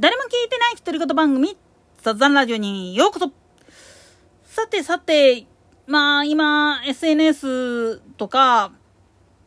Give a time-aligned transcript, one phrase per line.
[0.00, 1.56] 誰も聞いてない独り言番組、
[2.02, 3.32] 雑談ラジオにようこそ
[4.44, 5.44] さてさて、
[5.88, 8.70] まあ今、SNS とか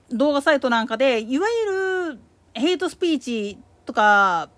[0.10, 2.20] 動画サイトなんかで、いわゆる
[2.54, 4.50] ヘイトスピーチとか、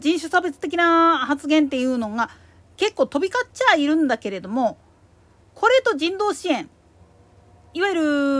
[0.00, 2.28] 人種差別的な発言っていうのが
[2.76, 4.76] 結構飛び交っちゃいるんだけれども、
[5.54, 6.68] これと人道支援、
[7.72, 7.94] いわゆ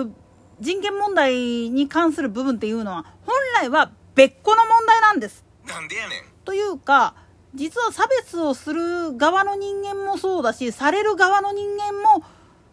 [0.05, 0.13] る
[0.61, 5.43] 人権問題に関する部分っていうのは、本来は別個の問題なんです。
[5.67, 6.40] なんでやねん。
[6.51, 7.15] というか、
[7.55, 12.25] 実は差別をする側の人間もそうだし、される側の人間も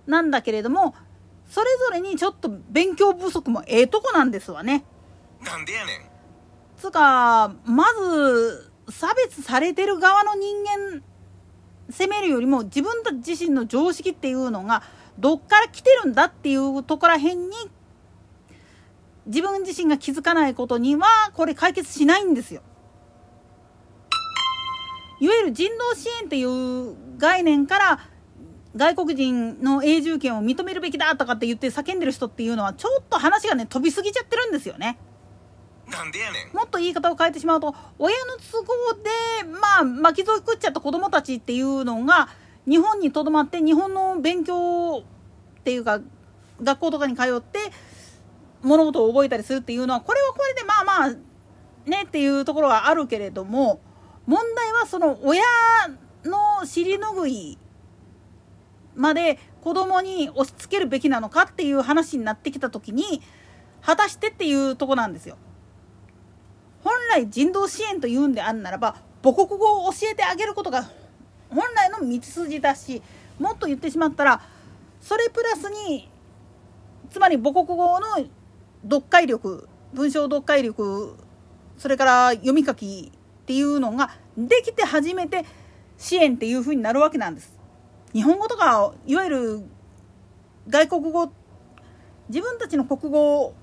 [0.07, 0.95] なんだけれども、
[1.47, 4.83] それぞれにちょっと勉強不足もええとこなんですわね。
[5.43, 6.01] なんでやねん。
[6.79, 11.03] つか、まず、差別されてる側の人間
[11.91, 14.81] 責めるよりも自分たち自身の常識っていうのが
[15.19, 17.55] どっから来てるんだっていうところらへんに
[19.27, 21.05] 自分自身が気づかないことには
[21.35, 22.63] これ解決しないんですよ。
[25.19, 27.99] いわゆる人道支援っていう概念から
[28.75, 34.97] 外国人の永住権を認めるべきだとかって言って叫んでる人っていうのはちょっと話がね飛びすぎちゃってるんですよね。
[35.91, 42.27] なんでやねんもっと言い方を変えてしまうと親の都合でまあ巻き添え食っちゃった子供たちっていうのが
[42.67, 45.03] 日本にとどまって日本の勉強
[45.59, 46.01] っていうか
[46.61, 47.59] 学校とかに通って
[48.61, 53.79] 物事を覚えたりするっていうのはこれはこれでまあまあねっていうところはあるけれども
[54.27, 55.41] 問題はその親
[56.25, 57.57] の尻拭い
[58.95, 63.21] まで子供に押し付けるべきなのかっていう話になってきた時に
[63.81, 65.37] 果たしてっていうとこなんですよ。
[66.83, 70.89] 本来人道支援というんであるならば母国語を教えてあげることが
[71.49, 73.01] 本来の道筋だし
[73.39, 74.41] もっと言ってしまったら
[75.01, 76.09] それプラスに
[77.09, 78.07] つまり母国語の
[78.83, 81.15] 読解力文章読解力
[81.77, 83.11] それから読み書き
[83.47, 85.45] っていうのができて初めて
[85.97, 87.55] 支援っていうふうになるわけなんです。
[88.11, 89.61] 日本語とかいわゆる
[90.67, 91.31] 外国語
[92.27, 93.53] 自分たちの国語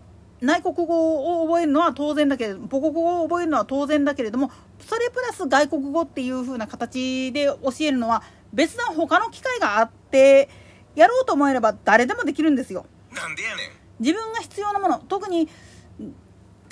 [0.40, 4.50] 内国語を覚えるのは当然だけれども母国語を覚えるのは当然だけれども
[4.80, 8.22] それプラス外国語っていう風な形で教えるのは
[8.54, 10.48] 別な他の機会があって
[10.94, 12.86] やろうと思えれば誰でもできるんですよ。
[13.12, 13.70] なんでやねん。
[14.00, 15.46] 自分が必要なもの特に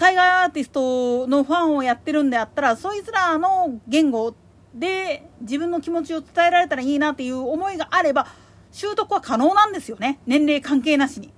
[0.02, 4.34] 海外アーティストのファンをやってるんであったらそいつらの言語
[4.74, 8.26] で自分の気持ちを伝えられたらいいなっていう思いがあれば
[8.72, 11.32] 習得は可能なんですよね年齢関係なしに。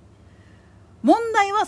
[1.03, 1.67] 問題は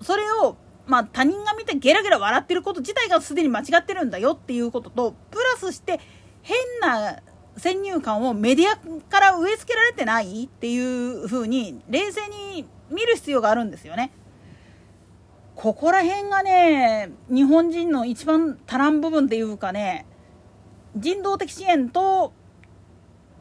[0.00, 0.56] それを
[0.86, 6.00] まあ他人が見てゲラゲラ笑ってること自体がすでに間違ってるんだよっていうこととプラスして
[6.40, 7.20] 変な
[7.58, 8.78] 先入観をメディア
[9.10, 14.12] から植え付けられてないっていうふうに冷静に見る必要があるんですよね。
[15.54, 20.06] ここら辺がね日本人の一番足らん部分っていうかね
[20.96, 22.32] 人道的支援と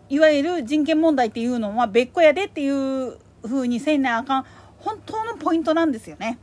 [0.10, 4.46] いわゆる人権問題っていうのは別個やでっていうふうにせんなあかん
[4.80, 6.40] 本当のポイントなんですよね。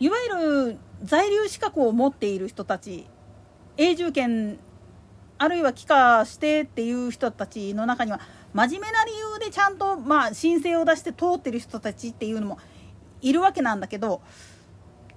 [0.00, 3.06] いわゆる在留資格を持っている人たち
[3.76, 4.58] 永住権
[5.38, 8.20] あるいは帰化してっていう人たちの中には
[8.52, 12.58] 真面目な理由でちゃんとまあ申請を出して通ってる人たちっていうのも
[13.22, 14.22] いるわけなんだけど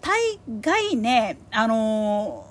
[0.02, 2.46] 大概ねあの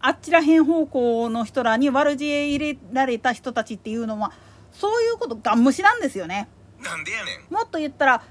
[0.00, 4.32] ー、あっちらへん方向の人らに悪知恵入れられた人たちっていうのは
[4.72, 6.48] そういうことがん無視なんですよね。
[6.82, 8.22] なんでやねんもっと言ったら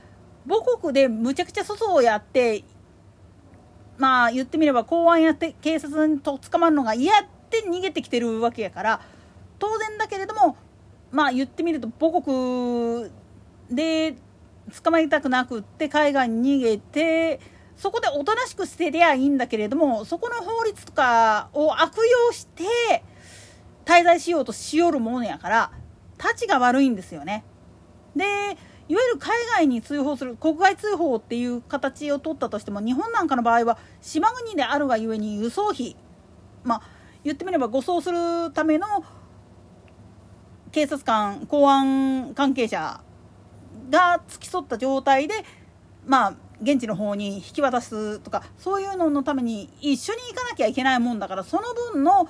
[0.47, 2.63] 母国でむちゃくちゃ粗相をやって
[3.97, 9.01] まあ言ってみれば公安やって警察にと捕まるのが嫌って逃げてきてるわけやから
[9.57, 10.57] 当然だけれども
[11.11, 13.09] まあ言ってみると母国
[13.69, 14.15] で
[14.71, 17.39] 捕まりたくなくって海外に逃げて
[17.77, 23.03] そこでおとなしく捨てりゃいいんだけれどもそこの法律とかを悪用して
[23.85, 25.71] 滞在しようとしよるものやから
[26.17, 27.43] たちが悪いんですよね。
[28.15, 28.23] で
[28.87, 35.95] いわゆる海外に通報する国外通報っていう形を取ったとしても日本なんかの場合は島国であるがゆえに輸送費
[36.63, 36.81] まあ
[37.23, 39.03] 言ってみれば護送するための
[40.71, 43.01] 警察官公安関係者
[43.89, 45.33] が付き添った状態で
[46.05, 52.29] まあ現地の方に引き渡すとかそういうののために一緒に行かなきゃいけないもんだからその分の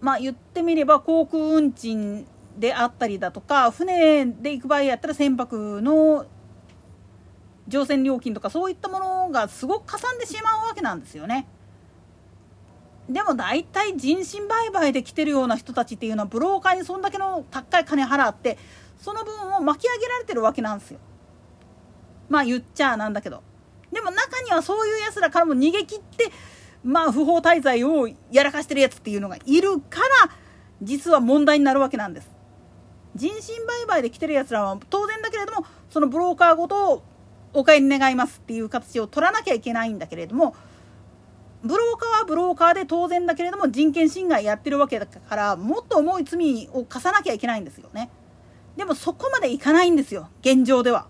[0.00, 2.26] まあ言ってみれば航空運賃
[2.58, 6.26] であったりだとか船で行く場合やったら船舶の
[7.66, 11.46] 乗船料金とかそういったものがすごくかさんでしまうわけなんですよね。
[13.08, 18.56] でも大体人身売買で来てるような人たちっていうのはブローカーにそんだけの高い金払って
[18.98, 20.98] その分を巻き上げられてるわけなんですよ。
[22.28, 23.42] まあ言っちゃなんだけど。
[23.92, 26.30] でも中にはそういうやつらからも逃げ切って
[26.82, 30.30] まあ不法滞在をやらかしてるやつっていうのがいるから
[30.82, 32.28] 実は問題になるわけなんです
[33.14, 37.04] 人身売買で来てるやつらは当然だけれどもそのブローカーごと
[37.52, 40.56] お買い願いますっていう形を取らなきゃいけないんだけれども
[41.62, 48.10] ブローカーはブローカーで当然だけれども人権侵害やってるわけだからもっと重い罪を課さなきゃいけないんですよね
[48.76, 51.06] でもそこまでいかないんですよ現状では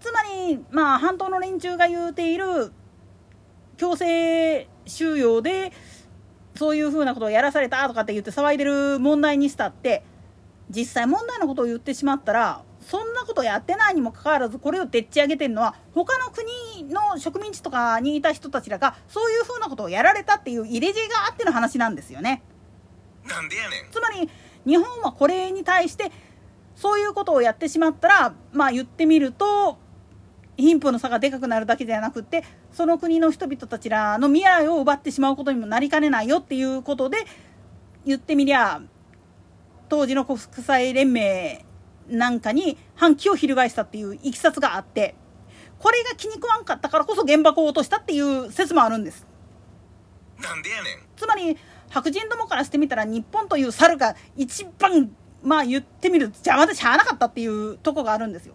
[0.00, 2.72] つまりまあ半島の連中が言うている
[3.76, 5.72] 強制収容で
[6.54, 10.02] そういうふうなことをやらされたとかって言って騒いでる問題にしたって
[10.70, 22.42] 実際問題のことを言ってしまったらそんなことやってないにもかかわらずこれをでっち上げてるのは他の国の植民地とかにいた人たちらがそういうふうなことをやられたっていう入れ知恵があっての話なんですよね。
[23.26, 23.90] なんでやねん。
[23.90, 24.28] つまり
[24.66, 26.10] 日本はこれに対して
[26.74, 29.78] そういうことをやってしまったらまあ言ってみると
[30.56, 37.18] 貧富の差がでかくなるだけではなくてその国の人々たちらの未来を奪ってしまうことにもなりかねないよっていうことで
[38.04, 38.80] 言ってみりゃ
[39.88, 41.64] 当時の国際連盟
[42.08, 45.14] なんかに反旗を翻したっていういきさつがあって
[45.78, 49.26] これが気に食わんかったからこそ原爆を落としたっていう説もあるんです。
[50.42, 50.98] なんでやねん。
[51.16, 51.56] つまり
[51.88, 55.10] 白人どもからしてみたら日本という猿が一番
[55.42, 58.54] まあ言ってみると邪魔でしゃあなかったっていうとこがあるんですよ。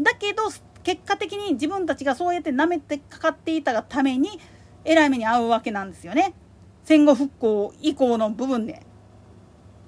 [0.00, 0.44] だけど
[0.82, 4.40] 結果的に自分たちがそうやって舐めてかかっていたがために
[4.84, 6.34] えらい目に遭うわけなんですよね。
[6.84, 8.86] 戦後復興以降の部分で。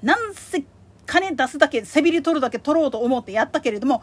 [0.03, 0.65] なんせ
[1.07, 4.03] 金出すだけ背びり取るだけ取ろうと思ってやったけれども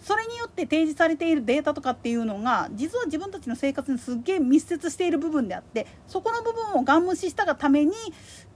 [0.00, 7.92] それにって提示されているデータとかっていうのが実は自分たちの生活にすっげえ密接している部分であってそこの部分をガン無視したがために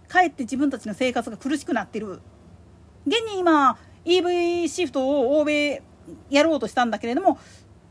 [0.08, 2.20] かえって自分たちの生活が苦しくなってる。
[3.06, 5.82] 現に今 EV シフトを欧米
[6.31, 7.38] やろうとしたんだけれども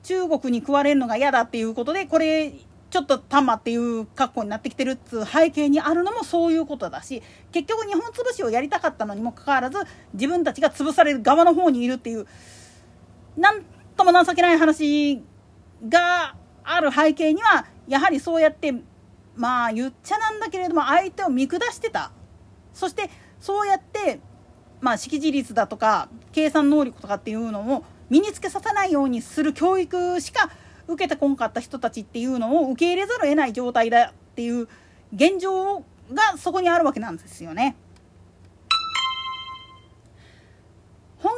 [0.04, 2.54] 中国に食われるのが嫌だっていうことでこれ
[2.90, 9.78] ちょっとタマっていう格好になってきてるっつう背景にあるのもそういうことだし結局日本潰しをやりたかったのにもかかわらず
[10.14, 12.28] 自分たちが潰される側の方にいるっていう
[13.38, 13.64] なん
[13.96, 15.22] とも情けない話
[15.88, 18.74] がある背景にはやはりそうやって
[19.36, 22.12] まあ言っちゃなんだけれども相手を見下してた
[22.74, 23.10] そして
[23.40, 24.20] そうやって
[24.80, 30.50] まあ識字率だとか計算能力とかっていうのを身につけさせないようにする教育しか
[30.88, 34.68] 受けてこんかった人たちっていうのを受け入れざるを得ない状態だっていう
[35.14, 35.84] 現状
[36.14, 37.76] がそこにあるわけなんですよね。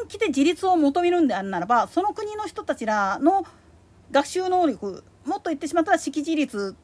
[0.04, 3.46] 本気で自立を求めるんであるならばその国の人たちらの
[4.12, 6.76] 学習能力もっと言ってしまったら識字率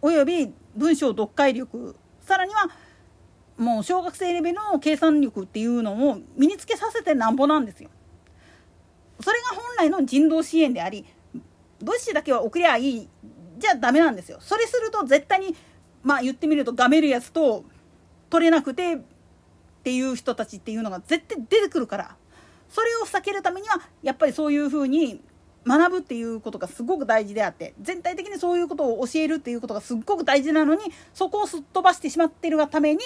[0.00, 2.68] および文章読解力さらには
[3.56, 7.90] もう小学生レベルの計算力っていうのを身につけさせてなんぼなんですよ。
[9.20, 11.04] それが本来の人道支援であり
[11.82, 13.08] 物資だけは送りゃいい
[13.58, 14.38] じゃダメなんですよ。
[14.40, 15.56] それすると絶対に
[16.02, 17.64] まあ言ってみるとがめるやつと
[18.30, 19.00] 取れなくて
[19.80, 22.16] っていう人たちっていうのが絶対出てくるから
[22.68, 25.20] それを避けるためにはやっぱりそういうふうに
[25.66, 30.80] 学ぶっていうことがすごく大事であって全体的にそういうことを教えるっていうことがすっごく大事なのに
[31.12, 33.00] そこをすっ飛ばしてしまってるがために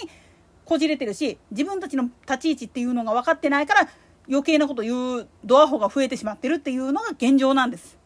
[0.65, 3.89] こじれてるし自分たちの立ち位置っていうのが分かってないから
[4.29, 7.99] 余計なこと言うドアホが増えてしまってるっていうのが現状なんです。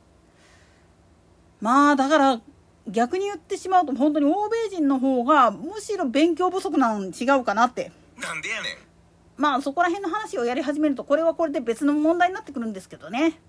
[1.60, 2.40] まあだから
[2.88, 8.88] 逆に言ってしまうと本当に欧米人の方がむしろ勉強不足なん違うかなってなんでやねん
[9.36, 13.40] まあそこら辺の話をやり始めるとこれはこれで別の問題になってくるんですけどね。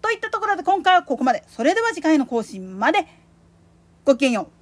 [0.00, 1.42] といったところで今回はここまで。
[1.48, 3.04] それでは次回の更新まで
[4.04, 4.55] ごきげんよう。